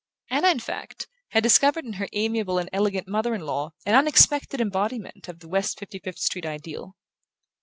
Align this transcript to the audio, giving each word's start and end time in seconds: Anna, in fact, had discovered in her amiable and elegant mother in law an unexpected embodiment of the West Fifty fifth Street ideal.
Anna, 0.31 0.49
in 0.49 0.59
fact, 0.59 1.07
had 1.29 1.43
discovered 1.43 1.85
in 1.85 1.93
her 1.93 2.07
amiable 2.13 2.57
and 2.57 2.71
elegant 2.73 3.07
mother 3.07 3.35
in 3.35 3.41
law 3.41 3.73
an 3.85 3.93
unexpected 3.93 4.59
embodiment 4.59 5.27
of 5.27 5.41
the 5.41 5.47
West 5.47 5.77
Fifty 5.79 5.99
fifth 5.99 6.17
Street 6.17 6.43
ideal. 6.47 6.95